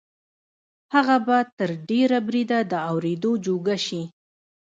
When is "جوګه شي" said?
3.45-4.01